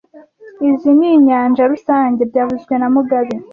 [0.69, 3.33] Izoi ni nyanja rusange byavuzwe na mugabe